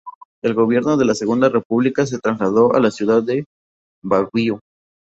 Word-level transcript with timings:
El 0.41 0.55
gobierno 0.55 0.97
de 0.97 1.05
la 1.05 1.13
Segunda 1.13 1.47
República 1.47 2.07
se 2.07 2.17
trasladó 2.17 2.73
a 2.73 2.79
la 2.79 2.89
ciudad 2.89 3.21
de 3.21 3.45
Baguio. 4.03 4.59